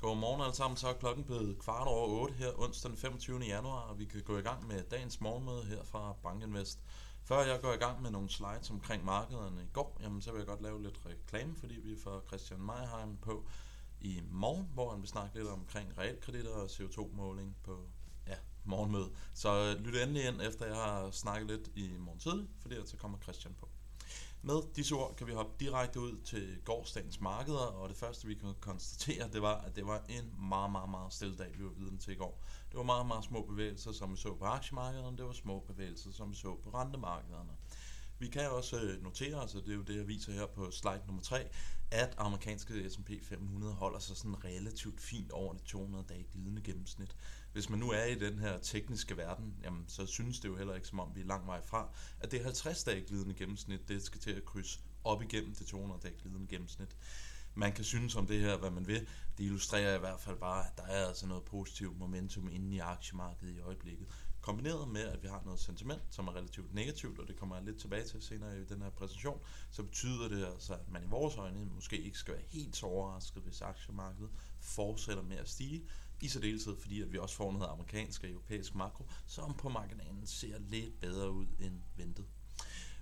[0.00, 3.40] Godmorgen alle sammen, så er klokken blevet kvart over 8 her onsdag den 25.
[3.40, 6.78] januar, og vi kan gå i gang med dagens morgenmøde her fra Bankinvest.
[7.24, 10.38] Før jeg går i gang med nogle slides omkring markederne i går, jamen, så vil
[10.38, 13.44] jeg godt lave lidt reklame, fordi vi får Christian Meierheim på
[14.00, 17.88] i morgen, hvor han vil snakke lidt omkring realkreditter og CO2-måling på
[18.26, 19.10] ja, morgenmøde.
[19.34, 22.96] Så øh, lyt endelig ind, efter jeg har snakket lidt i morgen tidlig, fordi så
[22.96, 23.68] kommer Christian på.
[24.42, 28.34] Med disse ord kan vi hoppe direkte ud til gårdsdagens markeder, og det første vi
[28.34, 31.70] kan konstatere, det var, at det var en meget, meget, meget stille dag, vi var
[31.70, 32.44] vidne til i går.
[32.70, 36.10] Det var meget, meget små bevægelser, som vi så på aktiemarkederne, det var små bevægelser,
[36.12, 37.52] som vi så på rentemarkederne.
[38.18, 41.02] Vi kan også øh, notere, og det er jo det, jeg viser her på slide
[41.06, 41.48] nummer 3,
[41.90, 47.16] at amerikanske S&P 500 holder sig sådan relativt fint over det 200 dage glidende gennemsnit.
[47.58, 50.74] Hvis man nu er i den her tekniske verden, jamen, så synes det jo heller
[50.74, 51.88] ikke, som om vi er lang vej fra,
[52.20, 56.00] at det 50 dage glidende gennemsnit, det skal til at krydse op igennem det 200
[56.02, 56.96] dage glidende gennemsnit.
[57.54, 59.08] Man kan synes om det her, hvad man vil.
[59.38, 62.78] Det illustrerer i hvert fald bare, at der er altså noget positivt momentum inde i
[62.78, 64.06] aktiemarkedet i øjeblikket.
[64.40, 67.64] Kombineret med, at vi har noget sentiment, som er relativt negativt, og det kommer jeg
[67.64, 71.06] lidt tilbage til senere i den her præsentation, så betyder det altså, at man i
[71.06, 75.82] vores øjne måske ikke skal være helt så overrasket, hvis aktiemarkedet fortsætter med at stige,
[76.20, 80.26] i særdeleshed fordi, at vi også får noget amerikansk og europæisk makro, som på marginalen
[80.26, 82.24] ser lidt bedre ud end ventet.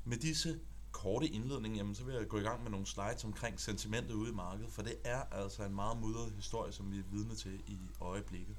[0.04, 0.60] Med disse
[0.92, 4.30] korte indledning, jamen, så vil jeg gå i gang med nogle slides omkring sentimentet ude
[4.30, 7.60] i markedet, for det er altså en meget mudret historie, som vi er vidne til
[7.66, 8.56] i øjeblikket.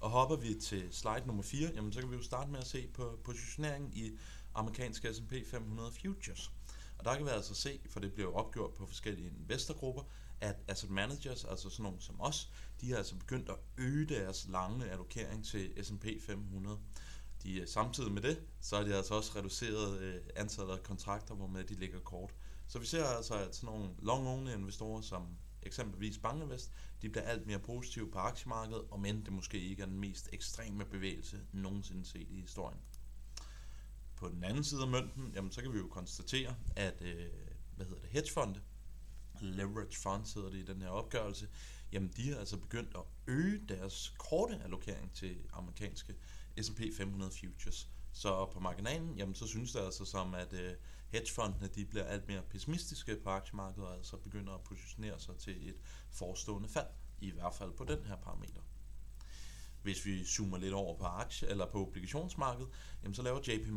[0.00, 2.66] Og hopper vi til slide nummer 4, jamen, så kan vi jo starte med at
[2.66, 4.10] se på positioneringen i
[4.54, 6.52] amerikanske S&P 500 Futures.
[6.98, 10.02] Og der kan vi altså se, for det bliver opgjort på forskellige investorgrupper,
[10.40, 12.50] at asset managers, altså sådan nogle som os,
[12.80, 16.78] de har altså begyndt at øge deres lange allokering til S&P 500.
[17.42, 21.34] De, øh, samtidig med det, så har de altså også reduceret øh, antallet af kontrakter,
[21.34, 22.34] hvor med de ligger kort.
[22.66, 25.26] Så vi ser altså, at sådan nogle long-only investorer, som
[25.62, 26.72] eksempelvis Bankinvest,
[27.02, 30.28] de bliver alt mere positive på aktiemarkedet, og men det måske ikke er den mest
[30.32, 32.78] ekstreme bevægelse nogensinde set i historien.
[34.16, 37.26] På den anden side af mønten, jamen, så kan vi jo konstatere, at øh,
[37.76, 38.60] hvad hedder det, hedgefonde,
[39.42, 41.48] leverage funds hedder det i den her opgørelse,
[41.92, 46.14] jamen de har altså begyndt at øge deres korte allokering til amerikanske
[46.62, 47.88] S&P 500 futures.
[48.12, 50.58] Så på marginalen, jamen så synes det altså som, at uh,
[51.08, 55.68] hedgefondene de bliver alt mere pessimistiske på aktiemarkedet, og altså begynder at positionere sig til
[55.68, 55.76] et
[56.10, 56.86] forestående fald,
[57.20, 58.60] i hvert fald på den her parameter.
[59.82, 62.70] Hvis vi zoomer lidt over på aktie eller på obligationsmarkedet,
[63.02, 63.68] jamen så laver JP,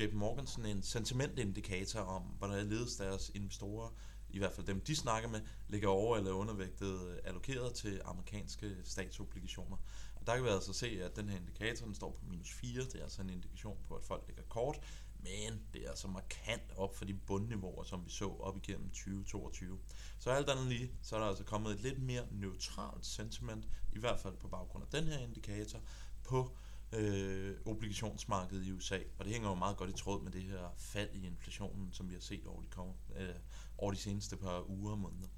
[0.00, 3.88] JP Morgan sådan en sentimentindikator om, hvordan ledes deres investorer
[4.32, 8.76] i hvert fald dem de snakker med, ligger over- eller undervægtet øh, allokeret til amerikanske
[8.84, 9.76] statsobligationer.
[10.14, 12.82] Og der kan vi altså se, at den her indikator den står på minus 4.
[12.82, 14.80] Det er altså en indikation på, at folk ligger kort,
[15.18, 19.78] men det er altså markant op for de bundniveauer, som vi så op igennem 2022.
[20.18, 23.98] Så alt andet lige, så er der altså kommet et lidt mere neutralt sentiment, i
[23.98, 25.80] hvert fald på baggrund af den her indikator,
[26.24, 26.56] på
[26.92, 28.98] øh, obligationsmarkedet i USA.
[29.18, 32.08] Og det hænger jo meget godt i tråd med det her fald i inflationen, som
[32.08, 33.34] vi har set over de, kommer, øh,
[33.78, 35.28] over de seneste par uger og måneder.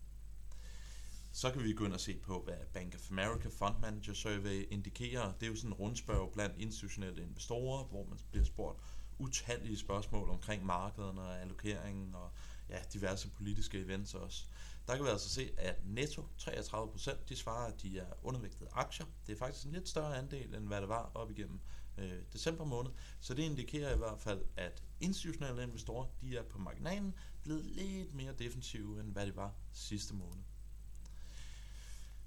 [1.32, 4.66] Så kan vi gå ind og se på, hvad Bank of America Fund Manager Survey
[4.70, 5.32] indikerer.
[5.32, 8.78] Det er jo sådan en rundspørg blandt institutionelle investorer, hvor man bliver spurgt
[9.18, 12.30] utallige spørgsmål omkring markederne og allokeringen og
[12.74, 14.44] ja, diverse politiske events også.
[14.86, 19.06] Der kan vi altså se, at netto 33% de svarer, at de er undervægtede aktier.
[19.26, 21.60] Det er faktisk en lidt større andel, end hvad det var op igennem
[21.98, 22.90] øh, december måned.
[23.20, 28.14] Så det indikerer i hvert fald, at institutionelle investorer de er på marginalen blevet lidt
[28.14, 30.42] mere defensive, end hvad det var sidste måned.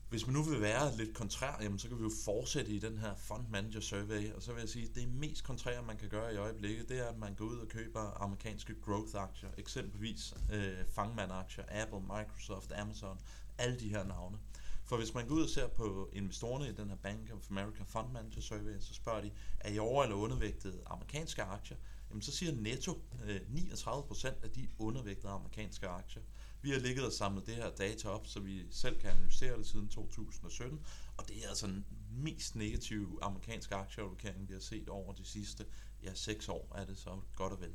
[0.09, 2.97] Hvis man nu vil være lidt kontrær, jamen, så kan vi jo fortsætte i den
[2.97, 6.09] her Fund Manager Survey, og så vil jeg sige, at det mest kontrære, man kan
[6.09, 10.77] gøre i øjeblikket, det er, at man går ud og køber amerikanske growth-aktier, eksempelvis øh,
[10.89, 13.19] Fangman-aktier, Apple, Microsoft, Amazon,
[13.57, 14.37] alle de her navne.
[14.85, 17.83] For hvis man går ud og ser på investorerne i den her Bank of America
[17.83, 21.77] Fund Manager Survey, så spørger de, er I over- eller undervægtede amerikanske aktier?
[22.09, 26.21] Jamen så siger Netto øh, 39% af de undervægtede amerikanske aktier.
[26.67, 29.67] Vi har ligget og samlet det her data op, så vi selv kan analysere det
[29.67, 30.79] siden 2017,
[31.17, 35.65] og det er altså den mest negative amerikanske aktieallokering, vi har set over de sidste
[36.03, 37.73] ja, seks år, er det så godt og vel.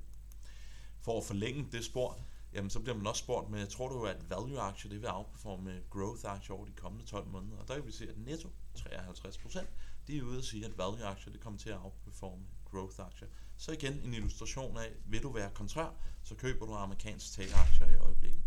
[1.00, 2.18] For at forlænge det spor,
[2.52, 6.56] jamen så bliver man også spurgt med, tror du, at value-aktier det vil outperforme growth-aktier
[6.56, 7.56] over de kommende 12 måneder?
[7.56, 9.66] Og der kan vi se, at netto 53%,
[10.06, 13.28] de er ude at sige, at value-aktier det kommer til at outperforme growth-aktier.
[13.56, 17.94] Så igen en illustration af, vil du være kontrær, så køber du amerikansk tech-aktier i
[17.94, 18.42] øjeblikket.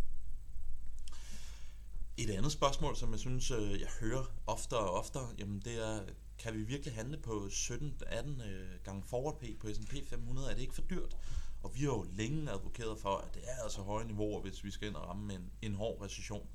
[2.18, 6.00] Et andet spørgsmål, som jeg synes, øh, jeg hører oftere og oftere, jamen det er,
[6.40, 10.50] kan vi virkelig handle på 17-18 øh, gange forward P på S&P 500?
[10.50, 11.18] Er det ikke for dyrt?
[11.64, 14.72] Og vi har jo længe advokeret for, at det er altså høje niveauer, hvis vi
[14.72, 16.48] skal ind og ramme en, en hård recession.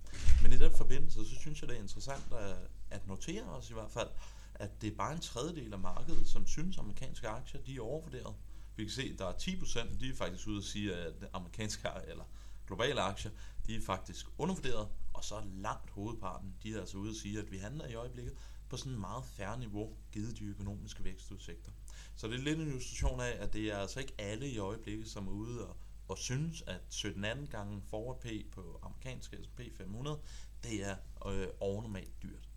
[0.43, 2.57] Men i den forbindelse, så synes jeg, det er interessant at,
[2.91, 4.09] at notere os i hvert fald,
[4.55, 7.81] at det er bare en tredjedel af markedet, som synes, at amerikanske aktier de er
[7.81, 8.35] overvurderet.
[8.77, 11.89] Vi kan se, at der er 10%, de er faktisk ude og sige, at amerikanske
[12.09, 12.25] eller
[12.67, 13.31] globale aktier,
[13.67, 17.51] de er faktisk undervurderet, og så langt hovedparten, de er altså ude og sige, at
[17.51, 18.35] vi handler i øjeblikket
[18.69, 21.71] på sådan et meget færre niveau, givet de økonomiske vækstudsigter.
[22.17, 25.09] Så det er lidt en illustration af, at det er altså ikke alle i øjeblikket,
[25.09, 25.77] som er ude og,
[26.09, 30.21] og synes, at 17 anden gange forward P på amerikanske S&P 500,
[30.63, 30.97] det er
[31.27, 32.50] øh, overnormalt dyrt.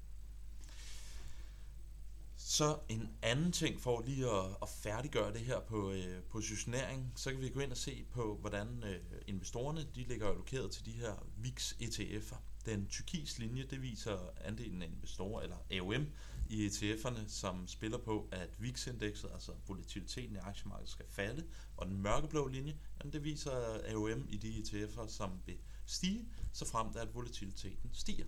[2.45, 7.31] Så en anden ting for lige at, at færdiggøre det her på øh, positionering, så
[7.31, 10.91] kan vi gå ind og se på, hvordan øh, investorerne de ligger allokeret til de
[10.91, 12.35] her VIX ETF'er.
[12.65, 16.07] Den tyrkis linje, det viser andelen af investorer, eller AOM,
[16.49, 21.43] i ETF'erne, som spiller på, at VIX-indekset, altså volatiliteten i aktiemarkedet, skal falde,
[21.77, 26.65] og den mørkeblå linje, jamen det viser AOM i de ETF'er, som vil stige, så
[26.65, 28.25] frem at volatiliteten stiger.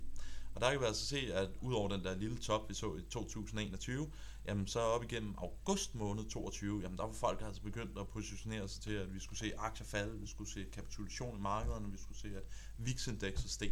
[0.56, 3.02] Og der kan vi altså se, at udover den der lille top, vi så i
[3.02, 4.12] 2021,
[4.48, 8.68] jamen så op igennem august måned 22, jamen der var folk altså begyndt at positionere
[8.68, 11.98] sig til, at vi skulle se aktier falde, vi skulle se kapitulation i markederne, vi
[11.98, 12.44] skulle se, at
[12.78, 13.72] VIX-indekset steg.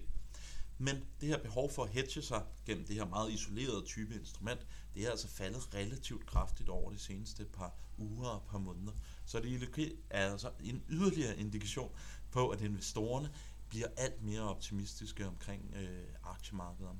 [0.78, 4.68] Men det her behov for at hedge sig gennem det her meget isolerede type instrument,
[4.96, 8.94] det er altså faldet relativt kraftigt over de seneste par uger og par måneder.
[9.26, 11.92] Så det er altså en yderligere indikation
[12.32, 13.30] på, at investorerne
[13.74, 17.00] bliver alt mere optimistiske omkring øh, aktiemarkederne.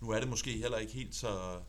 [0.00, 1.60] Nu er det måske heller ikke helt så,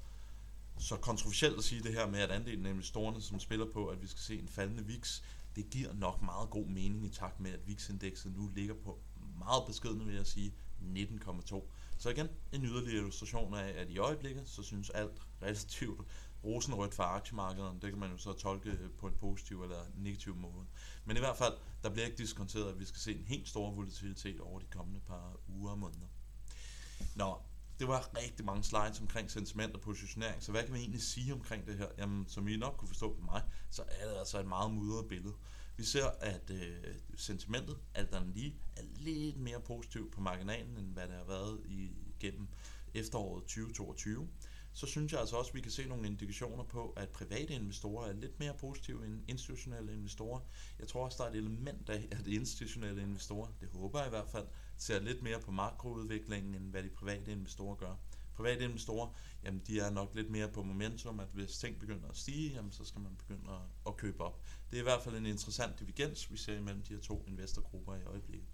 [0.77, 4.01] så kontroversielt at sige det her med, at andelen af investorerne, som spiller på, at
[4.01, 5.21] vi skal se en faldende VIX,
[5.55, 8.99] det giver nok meget god mening i takt med, at VIX-indekset nu ligger på
[9.39, 11.63] meget beskedende, vil jeg sige, 19,2.
[11.97, 16.01] Så igen, en yderligere illustration af, at i øjeblikket, så synes alt relativt
[16.43, 17.79] rosenrødt for aktiemarkederne.
[17.81, 20.65] Det kan man jo så tolke på en positiv eller negativ måde.
[21.05, 21.53] Men i hvert fald,
[21.83, 24.99] der bliver ikke diskonteret, at vi skal se en helt stor volatilitet over de kommende
[24.99, 26.07] par uger og måneder.
[27.15, 27.37] Nå,
[27.79, 31.33] det var rigtig mange slides omkring sentiment og positionering, så hvad kan vi egentlig sige
[31.33, 31.87] omkring det her?
[31.97, 35.07] Jamen, som I nok kunne forstå på mig, så er det altså et meget mudret
[35.07, 35.33] billede.
[35.77, 40.93] Vi ser, at øh, sentimentet, alt andet lige, er lidt mere positivt på marginalen, end
[40.93, 41.61] hvad det har været
[42.19, 42.47] igennem
[42.93, 44.27] efteråret 2022
[44.79, 48.07] så synes jeg altså også, at vi kan se nogle indikationer på, at private investorer
[48.07, 50.39] er lidt mere positive end institutionelle investorer.
[50.79, 54.09] Jeg tror også, der er et element af, at institutionelle investorer, det håber jeg i
[54.09, 54.47] hvert fald,
[54.77, 57.95] ser lidt mere på makroudviklingen, end hvad de private investorer gør.
[58.35, 59.09] Private investorer,
[59.43, 62.71] jamen de er nok lidt mere på momentum, at hvis ting begynder at stige, jamen
[62.71, 64.41] så skal man begynde at, at købe op.
[64.71, 67.95] Det er i hvert fald en interessant divergens, vi ser imellem de her to investorgrupper
[67.95, 68.47] i øjeblikket.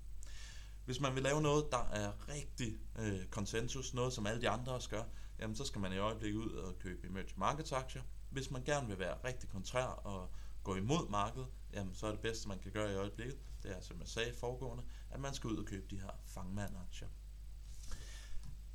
[0.86, 4.71] Hvis man vil lave noget, der er rigtig øh, konsensus, noget som alle de andre
[4.71, 5.04] også gør,
[5.40, 8.02] jamen så skal man i øjeblikket ud og købe emerging markets aktier.
[8.30, 10.30] Hvis man gerne vil være rigtig kontrær og
[10.64, 13.82] gå imod markedet, jamen så er det bedste, man kan gøre i øjeblikket, det er,
[13.82, 17.08] som jeg sagde foregående, at man skal ud og købe de her fangmand-aktier.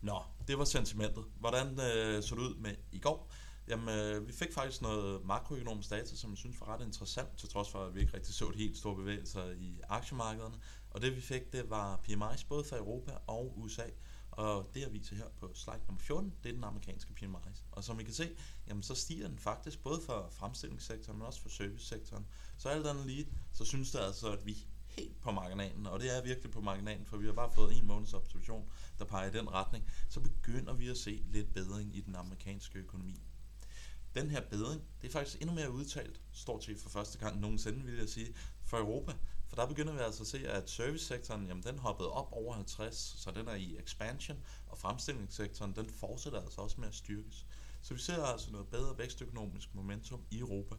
[0.01, 1.25] Nå, det var sentimentet.
[1.39, 3.31] Hvordan øh, så det ud med i går?
[3.69, 7.49] Jamen, øh, vi fik faktisk noget makroøkonomisk data, som jeg synes var ret interessant, til
[7.49, 10.55] trods for, at vi ikke rigtig så de helt store bevægelser i aktiemarkederne.
[10.91, 13.83] Og det vi fik, det var PMI's både for Europa og USA.
[14.41, 17.37] Og det jeg viser her på slide nummer 14, det er den amerikanske PMI.
[17.71, 18.31] Og som I kan se,
[18.67, 22.27] jamen så stiger den faktisk både for fremstillingssektoren, men også for servicesektoren.
[22.59, 26.17] Så alt andet lige, så synes det altså, at vi helt på marginalen, og det
[26.17, 29.33] er virkelig på marginalen, for vi har bare fået en måneds observation, der peger i
[29.39, 33.23] den retning, så begynder vi at se lidt bedring i den amerikanske økonomi.
[34.15, 37.85] Den her bedring, det er faktisk endnu mere udtalt, står til for første gang nogensinde,
[37.85, 39.13] vil jeg sige, for Europa.
[39.51, 43.15] For der begynder vi altså at se, at servicesektoren, jamen den hoppede op over 50,
[43.19, 47.47] så den er i expansion, og fremstillingssektoren, den fortsætter altså også med at styrkes.
[47.83, 50.75] Så vi ser altså noget bedre vækstøkonomisk momentum i Europa,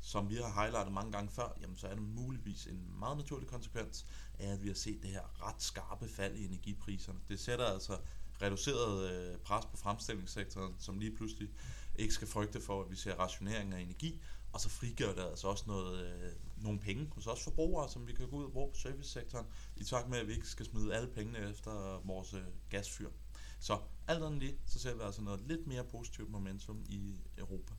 [0.00, 3.48] som vi har highlightet mange gange før, jamen så er det muligvis en meget naturlig
[3.48, 4.06] konsekvens
[4.38, 7.18] af, at vi har set det her ret skarpe fald i energipriserne.
[7.28, 7.98] Det sætter altså
[8.42, 11.48] reduceret øh, pres på fremstillingssektoren, som lige pludselig
[11.96, 14.20] ikke skal frygte for, at vi ser rationering af energi,
[14.54, 18.12] og så frigør det altså også noget, øh, nogle penge hos os forbrugere, som vi
[18.12, 19.46] kan gå ud og bruge på servicesektoren,
[19.76, 23.10] i takt med, at vi ikke skal smide alle pengene efter vores øh, gasfyr.
[23.60, 27.72] Så alt andet lige, så ser vi altså noget lidt mere positivt momentum i Europa.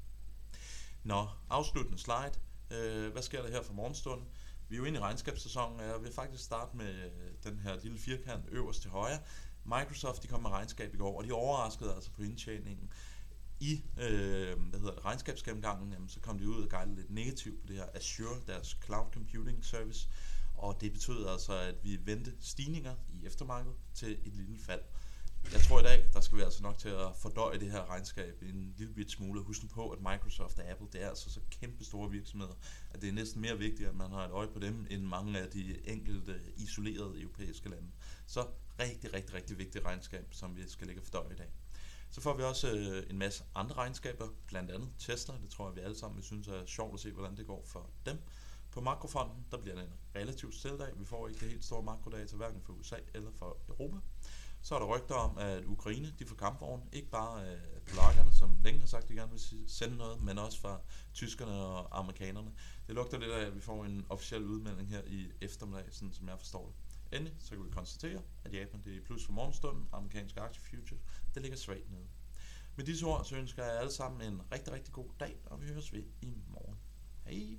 [1.03, 2.34] Nå, afsluttende slide.
[2.72, 4.27] Øh, hvad sker der her for morgenstunden?
[4.70, 7.12] Vi er jo inde i regnskabssæsonen, og jeg vil faktisk starte med øh,
[7.44, 9.20] den her lille firkant øverst til højre.
[9.65, 12.91] Microsoft de kom med regnskab i går, og de overraskede altså på indtjeningen
[13.59, 17.62] i øh, hvad hedder det, regnskabsgennemgangen, jamen, så kom de ud og guidede lidt negativt
[17.62, 20.09] på det her Azure, deres cloud computing service,
[20.55, 24.81] og det betød altså, at vi vendte stigninger i eftermarkedet til et lille fald.
[25.53, 28.41] jeg tror i dag, der skal vi altså nok til at fordøje det her regnskab
[28.41, 29.41] en lille bit smule.
[29.41, 32.53] Husk nu på, at Microsoft og Apple, det er altså så kæmpe store virksomheder,
[32.91, 35.39] at det er næsten mere vigtigt, at man har et øje på dem, end mange
[35.39, 37.88] af de enkelte isolerede europæiske lande.
[38.25, 38.47] Så
[38.79, 41.50] rigtig, rigtig, rigtig vigtigt regnskab, som vi skal lægge fordøje i dag.
[42.15, 45.34] Så får vi også øh, en masse andre regnskaber, blandt andet Tesla.
[45.41, 47.89] Det tror jeg, vi alle sammen synes er sjovt at se, hvordan det går for
[48.05, 48.17] dem.
[48.72, 51.00] På makrofonden, der bliver det en relativt stille dag.
[51.00, 53.98] Vi får ikke det helt store makrodata, hverken for USA eller for Europa.
[54.62, 56.84] Så er der rygter om, at Ukraine de får kampvogne.
[56.91, 57.57] Ikke bare øh,
[57.88, 60.79] polakkerne, som længe har sagt, at de gerne vil sende noget, men også fra
[61.13, 62.51] tyskerne og amerikanerne.
[62.88, 66.27] Det lugter lidt af, at vi får en officiel udmelding her i eftermiddag, sådan som
[66.27, 66.85] jeg forstår det.
[67.15, 71.01] Endelig så kan vi konstatere, at Japan det er plus for morgenstunden, amerikanske aktie futures,
[71.34, 72.07] det ligger svagt nede.
[72.75, 75.67] Med disse ord, så ønsker jeg alle sammen en rigtig, rigtig god dag, og vi
[75.67, 76.77] høres ved i morgen.
[77.25, 77.57] Hej!